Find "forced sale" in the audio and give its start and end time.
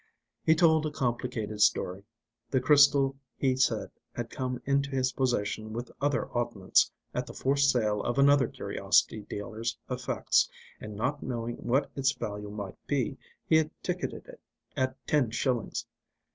7.35-8.01